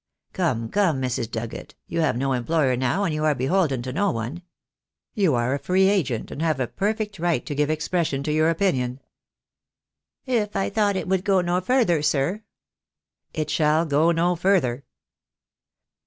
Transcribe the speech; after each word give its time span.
"Come, 0.33 0.67
come, 0.69 0.99
Mrs. 0.99 1.29
Dugget, 1.29 1.75
you 1.85 2.01
have 2.01 2.17
no 2.17 2.33
employer 2.33 2.75
now, 2.75 3.03
and 3.03 3.13
you 3.13 3.23
are 3.23 3.35
beholden 3.35 3.83
to 3.83 3.93
no 3.93 4.09
one, 4.09 4.41
You 5.13 5.35
are 5.35 5.53
a 5.53 5.59
free 5.59 5.83
5* 5.83 5.83
68 5.83 5.85
THE 5.85 5.85
DAY 5.85 5.93
WILL 5.93 6.17
COME. 6.17 6.23
agent, 6.23 6.31
and 6.31 6.41
have 6.41 6.59
a 6.59 6.67
perfect 6.67 7.19
right 7.19 7.45
to 7.45 7.53
give 7.53 7.69
expression 7.69 8.23
to 8.23 8.31
your 8.33 8.49
opinion." 8.49 8.99
"If 10.25 10.55
I 10.55 10.71
thought 10.71 10.95
it 10.95 11.07
would 11.07 11.23
go 11.23 11.41
no 11.41 11.61
further, 11.61 12.01
sir." 12.01 12.41
"It 13.35 13.51
shall 13.51 13.85
go 13.85 14.11
no 14.11 14.35
further." 14.35 14.85